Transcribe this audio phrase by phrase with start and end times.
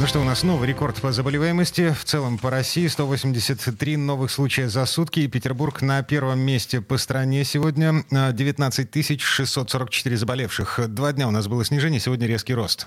[0.00, 1.90] Ну что, у нас новый рекорд по заболеваемости.
[1.90, 5.20] В целом по России 183 новых случая за сутки.
[5.20, 8.04] И Петербург на первом месте по стране сегодня.
[8.12, 10.80] 19 644 заболевших.
[10.86, 12.86] Два дня у нас было снижение, сегодня резкий рост.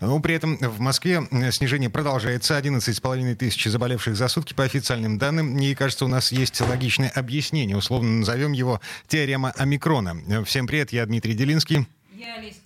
[0.00, 2.56] Но при этом в Москве снижение продолжается.
[2.56, 5.58] 11,5 тысяч заболевших за сутки по официальным данным.
[5.58, 7.76] И кажется, у нас есть логичное объяснение.
[7.76, 10.44] Условно назовем его теорема омикрона.
[10.44, 11.88] Всем привет, я Дмитрий Делинский.
[12.14, 12.58] Я Олеся.
[12.58, 12.61] А,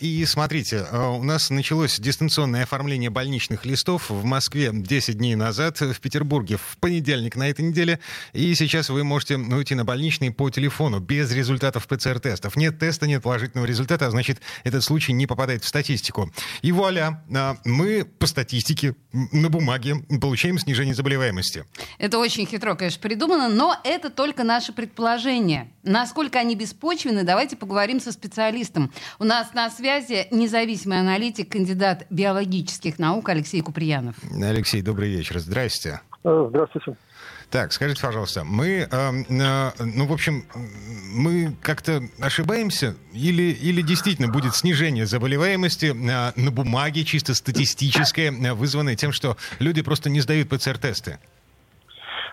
[0.00, 5.80] и смотрите, а, у нас началось дистанционное оформление больничных листов в Москве 10 дней назад,
[5.80, 7.98] в Петербурге в понедельник на этой неделе.
[8.34, 12.56] И сейчас вы можете уйти на больничный по телефону без результатов ПЦР-тестов.
[12.56, 16.30] Нет теста, нет положительного результата, а значит, этот случай не попадает в статистику.
[16.60, 21.64] И вуаля, а, мы по статистике на бумаге получаем снижение заболеваемости.
[21.98, 25.72] Это очень хитро, конечно, придумано, но это только наши предположения.
[25.82, 28.92] Насколько они беспочвены, давайте поговорим со специалистом.
[29.18, 34.16] У нас нас на связи независимый аналитик, кандидат биологических наук Алексей Куприянов.
[34.42, 35.38] Алексей, добрый вечер.
[35.38, 36.00] Здрасте.
[36.24, 36.96] Э, здравствуйте.
[37.50, 40.44] Так, скажите, пожалуйста, мы, э, э, ну, в общем,
[41.14, 48.52] мы как-то ошибаемся или, или действительно будет снижение заболеваемости э, на бумаге, чисто статистическое, э,
[48.54, 51.18] вызванное тем, что люди просто не сдают ПЦР-тесты?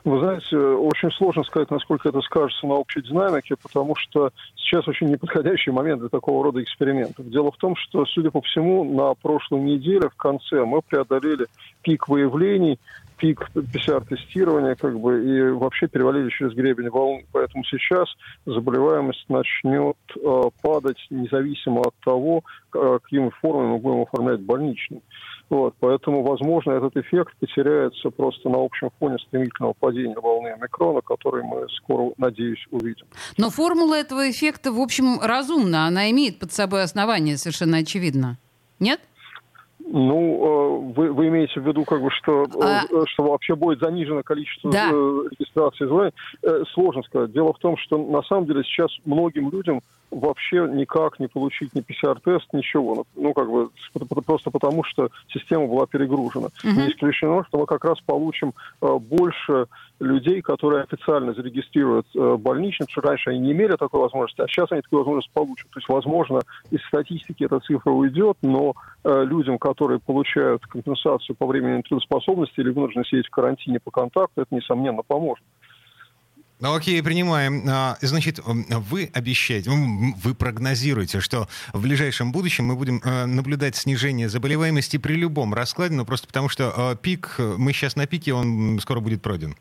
[0.04, 4.32] Вы знаете, очень сложно сказать, насколько это скажется на общей динамике, потому что
[4.64, 7.30] сейчас очень неподходящий момент для такого рода экспериментов.
[7.30, 11.48] Дело в том, что, судя по всему, на прошлой неделе в конце мы преодолели
[11.82, 12.80] пик выявлений,
[13.18, 17.24] пик PCR-тестирования, как бы, и вообще перевалили через гребень волн.
[17.32, 18.08] Поэтому сейчас
[18.46, 25.02] заболеваемость начнет э, падать независимо от того, какими формами мы будем оформлять больничный.
[25.50, 31.44] Вот, поэтому, возможно, этот эффект потеряется просто на общем фоне стремительного падения волны омикрона, который
[31.44, 33.06] мы скоро, надеюсь, увидим.
[33.38, 35.88] Но формула этого эффекта, в общем, разумна.
[35.88, 38.38] Она имеет под собой основание, совершенно очевидно.
[38.80, 39.00] Нет?
[39.96, 42.82] Ну, э, вы, вы имеете в виду, как бы, что, э, а...
[43.06, 44.90] что вообще будет занижено количество да.
[44.92, 46.12] Э, регистрации звоний?
[46.74, 47.32] Сложно сказать.
[47.32, 49.82] Дело в том, что на самом деле сейчас многим людям
[50.14, 52.96] вообще никак не получить ни ПЦР-тест, ничего.
[52.96, 53.70] Ну, ну, как бы,
[54.26, 56.48] просто потому, что система была перегружена.
[56.64, 56.72] Угу.
[56.72, 59.68] Не исключено, что мы как раз получим э, больше
[60.00, 64.72] людей, которые официально зарегистрируют э, больничных, что раньше они не имели такой возможности, а сейчас
[64.72, 65.70] они такую возможность получат.
[65.72, 71.46] То есть, возможно, из статистики эта цифра уйдет, но э, людям, которые получают компенсацию по
[71.46, 75.44] времени трудоспособности или вынуждены сидеть в карантине по контакту, это, несомненно, поможет.
[76.60, 77.64] Ну, окей, принимаем.
[77.68, 84.30] А, значит, вы обещаете, вы прогнозируете, что в ближайшем будущем мы будем э, наблюдать снижение
[84.30, 88.80] заболеваемости при любом раскладе, ну, просто потому что э, пик, мы сейчас на пике, он
[88.80, 89.56] скоро будет пройден.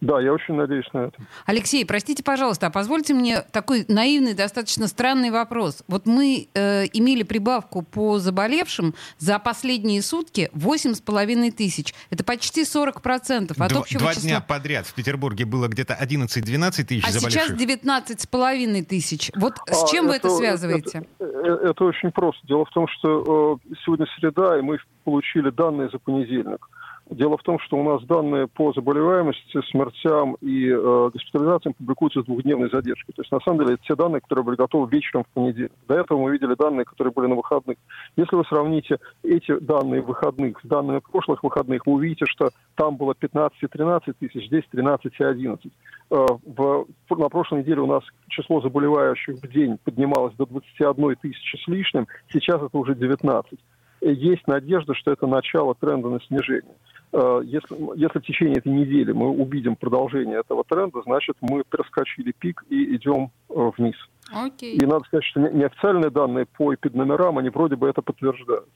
[0.00, 1.16] Да, я очень надеюсь на это.
[1.46, 5.82] Алексей, простите, пожалуйста, а позвольте мне такой наивный, достаточно странный вопрос.
[5.88, 11.94] Вот мы э, имели прибавку по заболевшим за последние сутки 8,5 тысяч.
[12.10, 14.28] Это почти 40% от Два, общего два числа.
[14.28, 17.56] дня подряд в Петербурге было где-то 11-12 тысяч а заболевших.
[17.56, 19.30] сейчас 19,5 тысяч.
[19.34, 21.06] Вот с А, чем вы это связываете?
[21.18, 22.46] Это, это очень просто.
[22.46, 26.68] Дело в том, что э, сегодня среда, и мы получили данные за понедельник.
[27.10, 32.24] Дело в том, что у нас данные по заболеваемости, смертям и э, госпитализациям публикуются с
[32.24, 33.14] двухдневной задержкой.
[33.14, 35.70] То есть, на самом деле, это те данные, которые были готовы вечером в понедельник.
[35.86, 37.76] До этого мы видели данные, которые были на выходных.
[38.16, 43.14] Если вы сравните эти данные выходных с данными прошлых выходных, вы увидите, что там было
[43.14, 45.72] 15 и 13 тысяч, здесь 13 и 11.
[46.10, 51.56] Э, в, на прошлой неделе у нас число заболевающих в день поднималось до 21 тысячи
[51.56, 53.60] с лишним, сейчас это уже 19
[54.00, 56.74] есть надежда, что это начало тренда на снижение.
[57.12, 62.32] Э, если, если в течение этой недели мы увидим продолжение этого тренда, значит, мы проскочили
[62.38, 63.96] пик и идем э, вниз.
[64.32, 64.76] Окей.
[64.76, 68.68] И надо сказать, что неофициальные данные по эпидномерам, они вроде бы это подтверждают.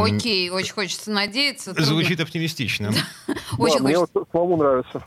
[0.00, 1.74] Окей, очень хочется надеяться.
[1.76, 2.90] Звучит оптимистично.
[3.58, 5.04] Очень да, мне вот самому нравится.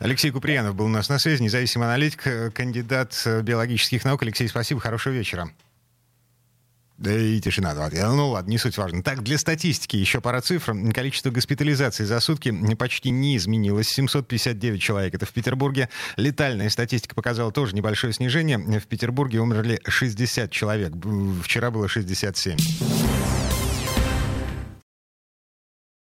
[0.00, 4.22] Алексей Куприянов был у нас на связи, независимый аналитик, э, кандидат биологических наук.
[4.22, 5.48] Алексей, спасибо, хорошего вечера.
[7.00, 7.74] Да и тишина.
[7.74, 9.02] Ну ладно, не суть важно.
[9.02, 10.74] Так, для статистики еще пара цифр.
[10.92, 13.88] Количество госпитализаций за сутки почти не изменилось.
[13.88, 15.14] 759 человек.
[15.14, 15.88] Это в Петербурге.
[16.16, 18.58] Летальная статистика показала тоже небольшое снижение.
[18.58, 20.92] В Петербурге умерли 60 человек.
[21.42, 22.58] Вчера было 67.